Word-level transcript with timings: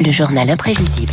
Le 0.00 0.10
journal 0.10 0.50
imprévisible. 0.50 1.12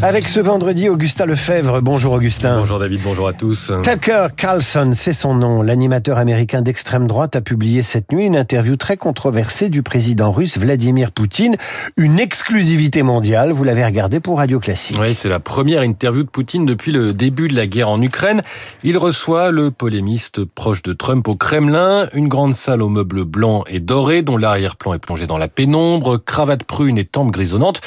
Avec 0.00 0.28
ce 0.28 0.38
vendredi, 0.38 0.88
Augustin 0.88 1.26
Lefebvre. 1.26 1.80
Bonjour 1.80 2.12
Augustin. 2.12 2.58
Bonjour 2.58 2.78
David, 2.78 3.00
bonjour 3.02 3.26
à 3.26 3.32
tous. 3.32 3.72
Tucker 3.82 4.28
Carlson, 4.36 4.92
c'est 4.94 5.12
son 5.12 5.34
nom. 5.34 5.60
L'animateur 5.60 6.18
américain 6.18 6.62
d'extrême 6.62 7.08
droite 7.08 7.34
a 7.34 7.40
publié 7.40 7.82
cette 7.82 8.12
nuit 8.12 8.24
une 8.24 8.36
interview 8.36 8.76
très 8.76 8.96
controversée 8.96 9.68
du 9.68 9.82
président 9.82 10.30
russe 10.30 10.56
Vladimir 10.56 11.10
Poutine. 11.10 11.56
Une 11.96 12.20
exclusivité 12.20 13.02
mondiale. 13.02 13.50
Vous 13.50 13.64
l'avez 13.64 13.84
regardé 13.84 14.20
pour 14.20 14.38
Radio 14.38 14.60
Classique. 14.60 14.96
Oui, 15.00 15.16
c'est 15.16 15.28
la 15.28 15.40
première 15.40 15.82
interview 15.82 16.22
de 16.22 16.28
Poutine 16.28 16.64
depuis 16.64 16.92
le 16.92 17.12
début 17.12 17.48
de 17.48 17.56
la 17.56 17.66
guerre 17.66 17.88
en 17.88 18.00
Ukraine. 18.00 18.40
Il 18.84 18.98
reçoit 18.98 19.50
le 19.50 19.72
polémiste 19.72 20.44
proche 20.44 20.82
de 20.82 20.92
Trump 20.92 21.26
au 21.26 21.34
Kremlin, 21.34 22.08
une 22.12 22.28
grande 22.28 22.54
salle 22.54 22.82
aux 22.82 22.88
meubles 22.88 23.24
blancs 23.24 23.64
et 23.68 23.80
dorés 23.80 24.22
dont 24.22 24.36
l'arrière-plan 24.36 24.94
est 24.94 25.00
plongé 25.00 25.26
dans 25.26 25.38
la 25.38 25.48
pénombre, 25.48 26.18
cravate 26.18 26.62
prune 26.62 26.98
et 26.98 27.04
tempe 27.04 27.32
grisonnante. 27.32 27.80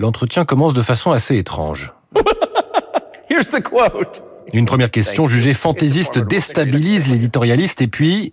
L'entretien 0.00 0.44
commence 0.44 0.74
de 0.74 0.82
façon 0.82 1.12
assez 1.12 1.36
étrange. 1.36 1.92
Here's 3.30 3.48
the 3.50 3.62
quote. 3.62 4.22
Une 4.52 4.66
première 4.66 4.90
question 4.90 5.26
jugée 5.26 5.54
fantaisiste 5.54 6.18
déstabilise 6.18 7.08
l'éditorialiste 7.08 7.80
et 7.80 7.86
puis... 7.86 8.32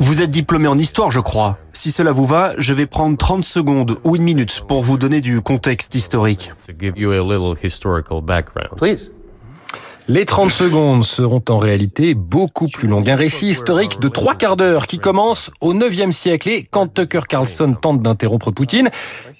Vous 0.00 0.22
êtes 0.22 0.30
diplômé 0.30 0.66
en 0.66 0.76
histoire, 0.76 1.10
je 1.10 1.20
crois. 1.20 1.58
Si 1.72 1.92
cela 1.92 2.12
vous 2.12 2.24
va, 2.24 2.54
je 2.58 2.72
vais 2.72 2.86
prendre 2.86 3.16
30 3.16 3.44
secondes 3.44 3.98
ou 4.04 4.16
une 4.16 4.22
minute 4.22 4.62
pour 4.66 4.82
vous 4.82 4.96
donner 4.96 5.20
du 5.20 5.40
contexte 5.40 5.94
historique. 5.94 6.52
Please. 8.76 9.10
Les 10.08 10.24
30 10.24 10.52
secondes 10.52 11.04
seront 11.04 11.42
en 11.48 11.58
réalité 11.58 12.14
beaucoup 12.14 12.68
plus 12.68 12.86
longues. 12.86 13.10
Un 13.10 13.16
récit 13.16 13.48
historique 13.48 13.98
de 13.98 14.06
trois 14.06 14.36
quarts 14.36 14.56
d'heure 14.56 14.86
qui 14.86 15.00
commence 15.00 15.50
au 15.60 15.74
9e 15.74 16.12
siècle. 16.12 16.48
Et 16.48 16.62
quand 16.62 16.86
Tucker 16.86 17.22
Carlson 17.28 17.74
tente 17.74 18.02
d'interrompre 18.02 18.52
Poutine, 18.52 18.88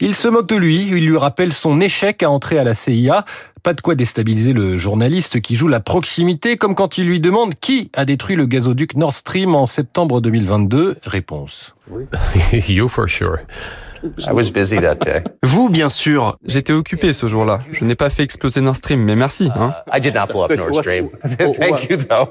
il 0.01 0.17
se 0.17 0.27
moque 0.27 0.49
de 0.49 0.57
lui. 0.57 0.89
Il 0.91 1.07
lui 1.07 1.17
rappelle 1.17 1.53
son 1.53 1.81
échec 1.81 2.25
à 2.25 2.31
entrer 2.31 2.59
à 2.59 2.65
la 2.65 2.75
CIA. 2.75 3.25
Pas 3.63 3.75
de 3.75 3.81
quoi 3.81 3.95
déstabiliser 3.95 4.53
le 4.53 4.77
journaliste 4.77 5.41
qui 5.41 5.55
joue 5.55 5.69
la 5.69 5.79
proximité, 5.79 6.57
comme 6.57 6.75
quand 6.75 6.99
il 6.99 7.07
lui 7.07 7.21
demande 7.21 7.55
qui 7.55 7.93
a 7.95 8.05
détruit 8.05 8.35
le 8.35 8.47
gazoduc 8.47 8.97
Nord 8.97 9.13
Stream 9.13 9.55
en 9.55 9.67
septembre 9.67 10.21
2022. 10.21 10.97
Réponse. 11.05 11.77
you 12.69 12.89
for 12.89 13.09
sure. 13.09 13.39
I 14.27 14.33
was 14.33 14.51
busy 14.51 14.81
that 14.81 14.97
day. 14.97 15.23
Vous, 15.43 15.69
bien 15.69 15.89
sûr. 15.89 16.37
J'étais 16.45 16.73
occupé 16.73 17.13
ce 17.13 17.27
jour-là. 17.27 17.61
Je 17.73 17.85
n'ai 17.85 17.95
pas 17.95 18.11
fait 18.11 18.23
exploser 18.23 18.61
Nord 18.61 18.77
Stream, 18.77 19.03
mais 19.03 19.17
merci. 19.17 19.51
Hein. 19.55 19.75
I 19.93 20.01
did 20.01 20.15
not 20.15 20.27
blow 20.29 20.45
up 20.45 20.57
Nord 20.57 20.75
Stream. 20.75 21.09
Thank 21.29 21.89
you 21.91 21.97
though. 21.97 22.29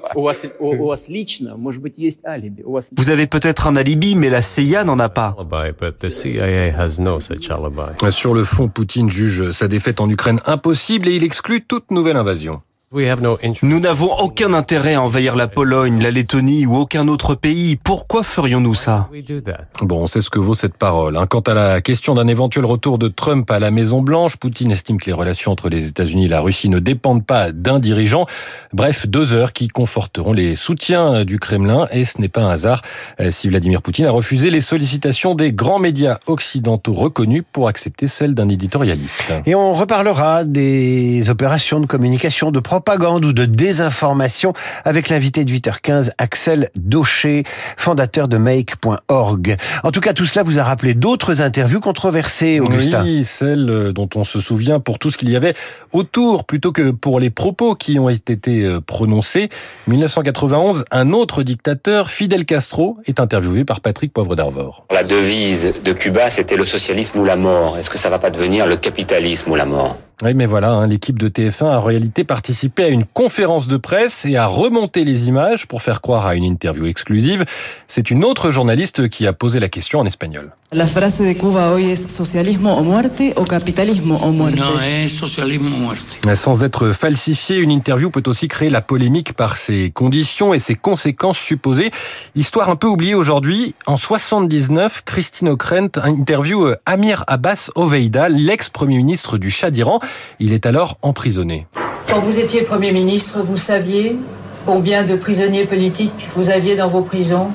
Vous 2.98 3.10
avez 3.10 3.28
peut-être 3.28 3.68
un 3.68 3.76
alibi, 3.76 4.16
mais 4.16 4.30
la 4.30 4.42
CIA 4.42 4.84
n'en 4.84 5.00
a 5.00 5.10
pas. 5.10 5.36
Alibi, 5.38 5.78
but 5.80 6.00
the 6.00 6.10
CIA 6.10 6.74
has 6.78 7.00
no 7.00 7.20
such 7.20 7.50
alibi. 7.50 8.12
Sur 8.12 8.34
le 8.34 8.44
fond, 8.44 8.68
Poutine 8.68 9.10
juge 9.10 9.52
sa 9.52 9.68
défaite 9.68 10.00
en 10.00 10.10
Ukraine 10.10 10.40
impossible 10.46 11.08
et 11.08 11.16
il 11.16 11.24
exclut 11.24 11.62
toute 11.62 11.92
nouvelle 11.92 12.18
invasion. 12.18 12.62
We 12.92 13.10
have 13.10 13.20
no 13.22 13.34
interest. 13.44 13.64
Nous 13.64 13.80
n'avons 13.80 14.14
aucun 14.20 14.54
intérêt 14.54 14.94
à 14.94 15.02
envahir 15.02 15.36
la 15.36 15.48
Pologne, 15.48 16.02
la 16.02 16.12
Lettonie 16.12 16.66
ou 16.68 16.76
aucun 16.78 17.08
autre 17.08 17.34
pays. 17.34 17.76
Pourquoi 17.78 18.22
ferions-nous 18.24 18.76
ça? 18.76 19.10
We 19.12 19.26
do 19.26 19.42
that? 19.42 19.66
Bon, 19.82 20.04
on 20.04 20.08
sait 20.08 20.22
ce 20.22 20.30
que 20.30 20.38
vaut 20.40 20.54
cette 20.54 20.78
parole. 20.78 21.18
hein. 21.18 21.26
Quant 21.28 21.42
à 21.42 21.54
la 21.56 21.82
question 21.82 22.14
d'un 22.14 22.28
éventuel 22.28 22.64
retour 22.64 22.98
de 23.00 23.08
Trump 23.08 23.50
à 23.50 23.60
la 23.60 23.72
Maison 23.72 24.02
Blanche, 24.02 24.38
Poutine 24.38 24.72
estime 24.72 24.98
que 25.00 25.08
les 25.08 25.14
relations 25.14 25.52
entre 25.52 25.68
les 25.68 25.88
États-Unis 25.88 26.26
et 26.26 26.30
la 26.30 26.42
Russie 26.42 26.70
ne 26.70 26.80
dépendent 26.80 27.26
pas 27.26 27.52
d'un 27.52 27.80
dirigeant. 27.80 28.28
Bref, 28.72 29.08
deux 29.08 29.34
heures 29.34 29.52
qui 29.52 29.68
conforteront 29.68 30.32
les 30.32 30.56
soutiens 30.56 31.26
du 31.26 31.40
Kremlin. 31.40 31.88
Et 31.92 32.06
ce 32.06 32.22
n'est 32.22 32.30
pas 32.30 32.44
un 32.44 32.50
hasard 32.50 32.82
euh, 33.20 33.32
si 33.32 33.50
Vladimir 33.50 33.82
Poutine 33.82 34.06
a 34.06 34.12
refusé 34.12 34.52
les 34.52 34.62
sollicitations 34.62 35.34
des 35.34 35.52
grands 35.52 35.80
médias 35.80 36.20
occidentaux 36.28 36.94
reconnus 36.94 37.44
pour 37.52 37.68
accepter 37.68 38.08
celles 38.08 38.36
d'un 38.36 38.48
éditorialiste. 38.48 39.24
Et 39.48 39.56
on 39.56 39.74
reparlera 39.74 40.44
des 40.46 41.30
opérations 41.32 41.80
de 41.80 41.88
communication, 41.88 42.52
de 42.52 42.60
propagande 42.76 43.24
ou 43.24 43.32
de 43.32 43.46
désinformation 43.46 44.52
avec 44.84 45.08
l'invité 45.08 45.46
de 45.46 45.54
8h15, 45.54 46.10
Axel 46.18 46.70
Daucher, 46.76 47.46
fondateur 47.78 48.28
de 48.28 48.36
make.org. 48.36 49.56
En 49.86 49.92
tout 49.92 50.02
cas, 50.02 50.12
tout 50.12 50.26
cela 50.26 50.44
vous 50.44 50.60
a 50.60 50.64
rappelé 50.64 50.94
d'autres 50.94 51.42
interviews 51.42 51.80
controversées, 51.80 52.60
Augustin. 52.60 53.04
Oui, 53.04 53.24
celle 53.24 53.94
dont 53.94 54.10
on 54.16 54.26
se 54.26 54.42
souvient 54.42 54.82
pour 54.82 55.00
tout 55.00 55.10
ce 55.10 55.18
qu'il 55.18 55.30
y 55.30 55.38
avait 55.38 55.54
autour, 55.94 56.44
plutôt 56.44 56.74
que 56.74 56.92
pour 56.92 57.22
les 57.22 57.30
propos 57.30 57.76
qui 57.76 57.98
ont 57.98 58.10
été 58.10 58.66
euh, 58.66 58.82
prononcés. 58.82 59.48
1991, 59.88 60.84
un 60.92 61.14
autre 61.14 61.44
dictateur, 61.44 62.10
Fidel 62.10 62.44
Castro, 62.44 62.98
est 63.06 63.22
interviewé 63.22 63.64
par 63.64 63.80
Patrick 63.80 64.12
Poivre 64.12 64.36
d'Arvor. 64.36 64.86
La 64.92 65.06
devise 65.06 65.82
de 65.82 65.94
Cuba, 65.94 66.30
c'était 66.30 66.58
le 66.58 66.66
socialisme 66.66 67.20
ou 67.20 67.24
la 67.24 67.38
mort. 67.38 67.78
Est-ce 67.78 67.90
que 67.90 67.98
ça 67.98 68.10
va 68.10 68.20
pas 68.20 68.32
devenir 68.32 68.68
le 68.68 68.76
capitalisme 68.76 69.50
ou 69.50 69.56
la 69.56 69.66
mort? 69.66 69.96
Oui, 70.24 70.34
mais 70.34 70.46
voilà, 70.46 70.72
hein, 70.72 70.88
l'équipe 70.88 71.20
de 71.20 71.28
TF1 71.28 71.66
a 71.66 71.78
en 71.78 71.82
réalité 71.82 72.24
participé 72.24 72.86
à 72.86 72.88
une 72.88 73.04
conférence 73.04 73.68
de 73.68 73.76
presse 73.76 74.26
et 74.26 74.38
a 74.38 74.48
remonté 74.48 75.04
les 75.04 75.28
images 75.28 75.68
pour 75.68 75.82
faire 75.82 76.00
croire 76.00 76.26
à 76.26 76.36
une 76.36 76.46
interview 76.46 76.86
exclusive. 76.86 77.44
C'est 77.88 78.10
une 78.12 78.24
autre 78.24 78.50
journaliste 78.50 79.10
qui 79.10 79.28
a 79.28 79.34
posé 79.34 79.60
la 79.60 79.68
question 79.68 80.00
en 80.00 80.06
espagnol. 80.06 80.54
La 80.72 80.88
frase 80.88 81.20
de 81.20 81.34
Cuba 81.34 81.72
hoy 81.72 81.92
es 81.92 81.96
socialismo 81.96 82.74
o 82.74 82.84
muerte 82.84 83.34
o 83.38 83.46
capitalismo 83.46 84.16
o 84.16 84.32
muerte. 84.32 84.60
No, 84.60 84.82
es 84.82 85.10
socialismo 85.10 85.70
o 85.70 85.80
muerte. 85.80 86.36
Sans 86.36 86.64
être 86.64 86.92
falsifiée, 86.92 87.58
une 87.60 87.72
interview 87.72 88.10
peut 88.10 88.24
aussi 88.26 88.48
créer 88.48 88.70
la 88.70 88.82
polémique 88.82 89.34
par 89.34 89.58
ses 89.58 89.92
conditions 89.92 90.54
et 90.54 90.60
ses 90.60 90.76
conséquences 90.76 91.40
supposées. 91.40 91.92
Histoire 92.36 92.70
un 92.70 92.76
peu 92.76 92.88
oubliée 92.88 93.16
aujourd'hui, 93.16 93.76
en 93.86 93.96
79, 93.96 95.04
Christine 95.06 95.50
O'Krent 95.50 95.92
interview 96.04 96.68
Amir 96.86 97.24
Abbas 97.28 97.70
Oveida, 97.76 98.28
l'ex-premier 98.28 98.98
ministre 98.98 99.38
du 99.38 99.50
Shah 99.50 99.72
d'Iran. 99.72 100.00
Il 100.40 100.54
est 100.54 100.66
alors 100.66 100.98
emprisonné. 101.02 101.68
Quand 102.10 102.20
vous 102.20 102.40
étiez 102.40 102.62
Premier 102.62 102.92
ministre, 102.92 103.42
vous 103.42 103.58
saviez 103.58 104.18
combien 104.66 105.04
de 105.04 105.16
prisonniers 105.16 105.66
politiques 105.66 106.28
vous 106.36 106.50
aviez 106.50 106.76
dans 106.76 106.88
vos 106.88 107.02
prisons? 107.02 107.48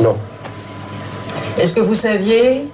Non. 0.00 0.16
Est-ce 1.58 1.72
que 1.72 1.80
vous 1.80 1.94
saviez 1.94 2.64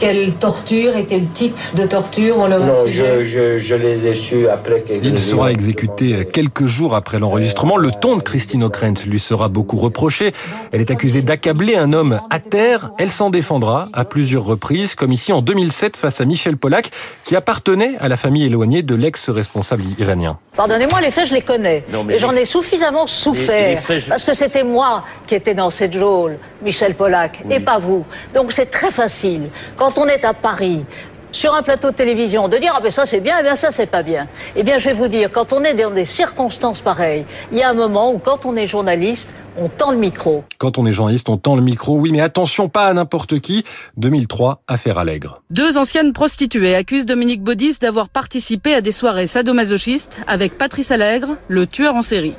quelle 0.00 0.34
torture 0.34 0.96
et 0.96 1.04
quel 1.04 1.28
type 1.28 1.54
de 1.74 1.86
torture 1.86 2.36
on 2.38 2.46
leur 2.48 2.60
Non, 2.60 2.80
infligeait 2.80 3.24
je, 3.24 3.58
je, 3.58 3.58
je 3.58 3.74
les 3.76 4.06
ai 4.06 4.14
su 4.14 4.48
après 4.48 4.80
quelques 4.80 5.04
Il 5.04 5.18
sera 5.18 5.52
exécuté 5.52 6.26
quelques 6.32 6.66
jours 6.66 6.94
après 6.96 7.18
l'enregistrement. 7.18 7.76
Le 7.76 7.90
ton 7.90 8.16
de 8.16 8.22
Christine 8.22 8.64
O'Krent 8.64 8.94
lui 9.06 9.20
sera 9.20 9.48
beaucoup 9.48 9.76
reproché. 9.76 10.32
Elle 10.72 10.80
est 10.80 10.90
accusée 10.90 11.22
d'accabler 11.22 11.76
un 11.76 11.92
homme 11.92 12.18
à 12.30 12.40
terre. 12.40 12.90
Elle 12.98 13.10
s'en 13.10 13.30
défendra 13.30 13.88
à 13.92 14.04
plusieurs 14.04 14.44
reprises, 14.44 14.94
comme 14.94 15.12
ici 15.12 15.32
en 15.32 15.42
2007 15.42 15.96
face 15.96 16.20
à 16.20 16.24
Michel 16.24 16.56
Pollack, 16.56 16.90
qui 17.24 17.36
appartenait 17.36 17.92
à 18.00 18.08
la 18.08 18.16
famille 18.16 18.46
éloignée 18.46 18.82
de 18.82 18.94
l'ex-responsable 18.94 19.82
iranien. 19.98 20.38
Pardonnez-moi, 20.56 21.00
les 21.00 21.10
faits, 21.10 21.28
je 21.28 21.34
les 21.34 21.42
connais. 21.42 21.84
Non, 21.92 22.04
mais 22.04 22.14
et 22.14 22.18
j'en 22.18 22.32
ai 22.32 22.44
suffisamment 22.44 23.06
souffert. 23.06 23.70
les 23.70 23.76
faits, 23.76 23.98
je- 24.00 24.08
Parce 24.08 24.24
que 24.24 24.34
c'était 24.34 24.64
moi 24.64 25.04
qui 25.26 25.34
étais 25.34 25.54
dans 25.54 25.70
cette 25.70 25.92
geôle, 25.92 26.38
Michel 26.62 26.94
Pollack, 26.94 27.40
et 27.50 27.60
pas 27.60 27.78
vous. 27.78 28.04
Donc 28.34 28.52
c'est 28.52 28.66
très 28.70 28.90
facile, 28.90 29.42
quand 29.76 29.89
on 29.98 30.06
est 30.06 30.24
à 30.24 30.34
Paris, 30.34 30.84
sur 31.32 31.54
un 31.54 31.62
plateau 31.62 31.90
de 31.90 31.96
télévision, 31.96 32.48
de 32.48 32.56
dire 32.58 32.72
Ah 32.76 32.80
ben 32.80 32.90
ça 32.90 33.06
c'est 33.06 33.20
bien, 33.20 33.36
eh 33.40 33.42
bien 33.42 33.56
ça 33.56 33.70
c'est 33.70 33.86
pas 33.86 34.02
bien. 34.02 34.28
Eh 34.56 34.62
bien 34.62 34.78
je 34.78 34.86
vais 34.86 34.94
vous 34.94 35.08
dire, 35.08 35.30
quand 35.30 35.52
on 35.52 35.62
est 35.62 35.74
dans 35.74 35.90
des 35.90 36.04
circonstances 36.04 36.80
pareilles, 36.80 37.24
il 37.52 37.58
y 37.58 37.62
a 37.62 37.70
un 37.70 37.74
moment 37.74 38.12
où 38.12 38.18
quand 38.18 38.46
on 38.46 38.56
est 38.56 38.66
journaliste, 38.66 39.34
on 39.56 39.68
tend 39.68 39.92
le 39.92 39.98
micro. 39.98 40.44
Quand 40.58 40.78
on 40.78 40.86
est 40.86 40.92
journaliste, 40.92 41.28
on 41.28 41.36
tend 41.36 41.56
le 41.56 41.62
micro. 41.62 41.96
Oui, 41.98 42.12
mais 42.12 42.20
attention, 42.20 42.68
pas 42.68 42.86
à 42.86 42.94
n'importe 42.94 43.40
qui. 43.40 43.64
2003, 43.96 44.62
affaire 44.68 44.98
Allègre. 44.98 45.42
Deux 45.50 45.76
anciennes 45.76 46.12
prostituées 46.12 46.74
accusent 46.74 47.06
Dominique 47.06 47.42
Baudis 47.42 47.78
d'avoir 47.80 48.08
participé 48.08 48.74
à 48.74 48.80
des 48.80 48.92
soirées 48.92 49.26
sadomasochistes 49.26 50.20
avec 50.26 50.56
Patrice 50.56 50.90
Allègre, 50.90 51.36
le 51.48 51.66
tueur 51.66 51.94
en 51.94 52.02
série. 52.02 52.34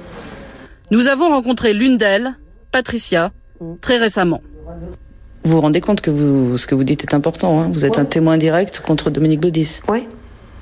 Nous 0.89 1.07
avons 1.07 1.29
rencontré 1.29 1.73
l'une 1.73 1.97
d'elles, 1.97 2.37
Patricia, 2.71 3.31
très 3.81 3.97
récemment. 3.97 4.41
Vous 5.43 5.51
vous 5.51 5.61
rendez 5.61 5.81
compte 5.81 6.01
que 6.01 6.11
vous, 6.11 6.57
ce 6.57 6.67
que 6.67 6.75
vous 6.75 6.83
dites 6.83 7.03
est 7.03 7.13
important. 7.13 7.61
hein 7.61 7.69
vous 7.73 7.85
êtes 7.85 7.97
un 7.97 8.05
témoin 8.05 8.37
direct 8.37 8.81
contre 8.85 9.09
Dominique 9.09 9.39
Baudis. 9.41 9.81
Oui. 9.87 10.07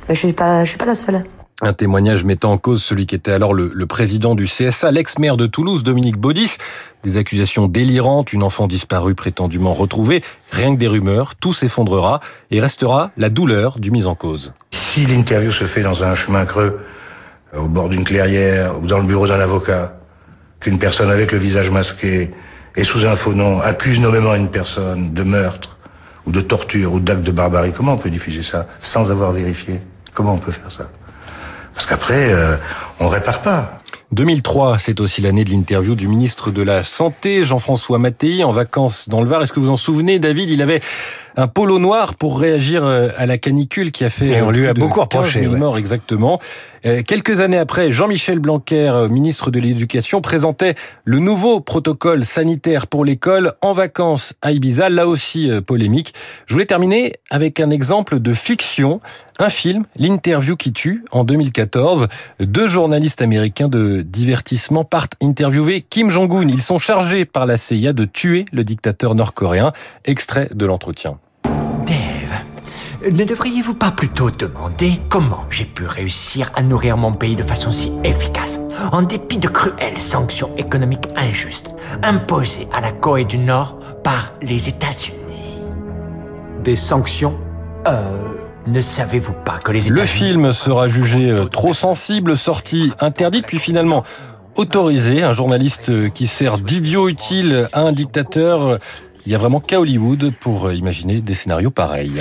Je 0.07 0.13
suis 0.15 0.33
pas, 0.33 0.63
je 0.63 0.69
suis 0.69 0.77
pas 0.77 0.85
la 0.85 0.95
seule. 0.95 1.23
Un 1.61 1.73
témoignage 1.73 2.23
mettant 2.23 2.53
en 2.53 2.57
cause 2.57 2.81
celui 2.81 3.05
qui 3.05 3.15
était 3.15 3.33
alors 3.33 3.53
le, 3.53 3.69
le 3.73 3.85
président 3.85 4.33
du 4.33 4.45
CSA, 4.45 4.91
l'ex-maire 4.91 5.35
de 5.35 5.45
Toulouse, 5.45 5.83
Dominique 5.83 6.15
Baudis. 6.17 6.55
Des 7.03 7.17
accusations 7.17 7.67
délirantes, 7.67 8.31
une 8.31 8.43
enfant 8.43 8.67
disparue 8.67 9.13
prétendument 9.13 9.73
retrouvée, 9.73 10.23
rien 10.51 10.73
que 10.73 10.79
des 10.79 10.87
rumeurs, 10.87 11.35
tout 11.35 11.51
s'effondrera 11.51 12.21
et 12.49 12.61
restera 12.61 13.11
la 13.17 13.29
douleur 13.29 13.77
du 13.79 13.91
mise 13.91 14.07
en 14.07 14.15
cause. 14.15 14.53
Si 14.71 15.05
l'interview 15.05 15.51
se 15.51 15.65
fait 15.65 15.81
dans 15.81 16.01
un 16.03 16.15
chemin 16.15 16.45
creux, 16.45 16.79
au 17.55 17.67
bord 17.67 17.89
d'une 17.89 18.05
clairière 18.05 18.79
ou 18.81 18.87
dans 18.87 18.99
le 18.99 19.05
bureau 19.05 19.27
d'un 19.27 19.39
avocat, 19.41 19.99
qu'une 20.61 20.79
personne 20.79 21.11
avec 21.11 21.33
le 21.33 21.37
visage 21.39 21.69
masqué 21.71 22.31
et 22.75 22.83
sous 22.83 23.05
un 23.05 23.15
faux 23.15 23.33
nom 23.33 23.61
accuse 23.61 23.99
nommément 23.99 24.35
une 24.35 24.49
personne 24.49 25.13
de 25.13 25.23
meurtre 25.23 25.77
ou 26.25 26.31
de 26.31 26.41
torture 26.41 26.93
ou 26.93 26.99
d'acte 26.99 27.23
de 27.23 27.31
barbarie, 27.31 27.71
comment 27.75 27.93
on 27.93 27.97
peut 27.97 28.09
diffuser 28.09 28.43
ça 28.43 28.67
sans 28.79 29.11
avoir 29.11 29.31
vérifié? 29.31 29.81
Comment 30.13 30.33
on 30.33 30.37
peut 30.37 30.51
faire 30.51 30.71
ça? 30.71 30.89
Parce 31.73 31.85
qu'après, 31.85 32.33
euh, 32.33 32.55
on 32.99 33.07
répare 33.07 33.41
pas. 33.41 33.79
2003, 34.11 34.79
c'est 34.79 34.99
aussi 35.01 35.21
l'année 35.21 35.43
de 35.43 35.51
l'interview 35.51 35.93
du 35.93 36.07
ministre 36.07 36.49
de 36.49 36.63
la 36.63 36.83
Santé, 36.83 37.45
Jean-François 37.45 37.99
Mattei, 37.99 38.43
en 38.43 38.51
vacances 38.51 39.07
dans 39.07 39.21
le 39.21 39.27
Var. 39.27 39.43
Est-ce 39.43 39.53
que 39.53 39.59
vous 39.59 39.69
en 39.69 39.77
souvenez, 39.77 40.17
David? 40.17 40.49
Il 40.49 40.63
avait 40.63 40.81
un 41.39 41.47
polo 41.47 41.79
noir 41.79 42.15
pour 42.15 42.39
réagir 42.39 42.83
euh, 42.83 43.09
à 43.17 43.25
la 43.25 43.37
canicule 43.37 43.93
qui 43.93 44.03
a 44.03 44.09
fait. 44.09 44.27
Et 44.27 44.41
on 44.41 44.51
lui 44.51 44.67
a 44.67 44.73
beaucoup 44.73 44.95
15 44.95 45.03
reproché, 45.03 45.41
000 45.41 45.53
ouais. 45.53 45.59
morts, 45.59 45.77
exactement. 45.77 46.39
Euh, 46.85 47.01
Quelques 47.05 47.39
années 47.39 47.57
après, 47.57 47.91
Jean-Michel 47.91 48.39
Blanquer, 48.39 48.89
euh, 48.89 49.07
ministre 49.07 49.51
de 49.51 49.59
l'Éducation, 49.59 50.21
présentait 50.21 50.75
le 51.03 51.19
nouveau 51.19 51.59
protocole 51.59 52.25
sanitaire 52.25 52.87
pour 52.87 53.05
l'école 53.05 53.53
en 53.61 53.73
vacances 53.73 54.33
à 54.41 54.51
Ibiza, 54.51 54.89
là 54.89 55.07
aussi 55.07 55.49
euh, 55.49 55.61
polémique. 55.61 56.13
Je 56.45 56.53
voulais 56.53 56.65
terminer 56.65 57.13
avec 57.29 57.59
un 57.59 57.69
exemple 57.69 58.19
de 58.19 58.33
fiction, 58.33 58.99
un 59.39 59.49
film, 59.49 59.85
L'interview 59.95 60.55
qui 60.55 60.73
tue, 60.73 61.05
en 61.11 61.23
2014. 61.23 62.07
Deux 62.39 62.67
journalistes 62.67 63.21
américains 63.21 63.69
de 63.69 64.01
divertissement 64.01 64.83
partent 64.83 65.13
interviewer 65.21 65.85
Kim 65.89 66.09
Jong-un. 66.09 66.47
Ils 66.47 66.61
sont 66.61 66.79
chargés 66.79 67.25
par 67.25 67.45
la 67.45 67.57
CIA 67.57 67.93
de 67.93 68.05
tuer 68.05 68.45
le 68.51 68.63
dictateur 68.63 69.15
nord-coréen. 69.15 69.71
Extrait 70.05 70.49
de 70.53 70.65
l'entretien. 70.65 71.17
Dave, 71.85 73.11
ne 73.11 73.23
devriez-vous 73.23 73.73
pas 73.73 73.91
plutôt 73.91 74.29
demander 74.31 74.99
comment 75.09 75.45
j'ai 75.49 75.65
pu 75.65 75.85
réussir 75.85 76.51
à 76.55 76.61
nourrir 76.61 76.97
mon 76.97 77.13
pays 77.13 77.35
de 77.35 77.43
façon 77.43 77.71
si 77.71 77.91
efficace, 78.03 78.59
en 78.91 79.01
dépit 79.01 79.37
de 79.37 79.47
cruelles 79.47 79.99
sanctions 79.99 80.49
économiques 80.57 81.07
injustes 81.15 81.71
imposées 82.03 82.67
à 82.73 82.81
la 82.81 82.91
Corée 82.91 83.25
du 83.25 83.37
Nord 83.37 83.79
par 84.03 84.33
les 84.41 84.69
États-Unis? 84.69 85.59
Des 86.63 86.75
sanctions? 86.75 87.37
Euh, 87.87 88.17
ne 88.67 88.81
savez-vous 88.81 89.33
pas 89.33 89.57
que 89.57 89.71
les 89.71 89.81
Le 89.81 89.97
États-Unis... 89.97 90.07
film 90.07 90.51
sera 90.51 90.87
jugé 90.87 91.31
euh, 91.31 91.45
trop 91.45 91.73
sensible, 91.73 92.35
sorti 92.37 92.91
interdite, 92.99 93.45
puis 93.47 93.59
finalement 93.59 94.03
autorisé. 94.55 95.23
Un 95.23 95.31
journaliste 95.31 96.11
qui 96.13 96.27
sert 96.27 96.57
d'idiot 96.57 97.07
utile 97.07 97.67
à 97.73 97.81
un 97.81 97.93
dictateur. 97.93 98.77
Il 99.25 99.31
y 99.31 99.35
a 99.35 99.37
vraiment 99.37 99.59
qu'à 99.59 99.79
Hollywood 99.79 100.31
pour 100.39 100.67
euh, 100.67 100.73
imaginer 100.73 101.21
des 101.21 101.33
scénarios 101.33 101.71
pareils. 101.71 102.13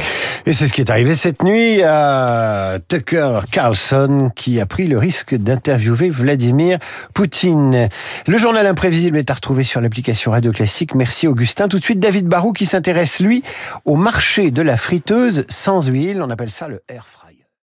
Et 0.47 0.53
c'est 0.53 0.67
ce 0.67 0.73
qui 0.73 0.81
est 0.81 0.91
arrivé 0.91 1.15
cette 1.15 1.43
nuit 1.43 1.83
à 1.83 2.79
Tucker 2.89 3.41
Carlson 3.51 4.31
qui 4.35 4.61
a 4.61 4.67
pris 4.67 4.87
le 4.87 4.99
risque 4.99 5.35
d'interviewer 5.35 6.11
Vladimir 6.11 6.79
Poutine. 7.15 7.89
Le 8.27 8.37
journal 8.37 8.67
imprévisible 8.67 9.19
est 9.19 9.31
à 9.31 9.35
retrouver 9.35 9.63
sur 9.63 9.81
l'application 9.81 10.33
Radio 10.33 10.53
Classique. 10.53 10.95
Merci 10.95 11.29
Augustin. 11.29 11.69
Tout 11.69 11.79
de 11.79 11.85
suite 11.85 12.01
David 12.01 12.27
Barou 12.27 12.53
qui 12.53 12.67
s'intéresse 12.67 13.21
lui 13.21 13.43
au 13.85 13.97
marché 13.97 14.51
de 14.51 14.63
la 14.63 14.77
friteuse 14.77 15.45
sans 15.49 15.89
huile. 15.89 16.23
On 16.23 16.31
appelle 16.31 16.51
ça 16.51 16.69
le 16.69 16.83
air 16.89 17.07
fry. 17.07 17.28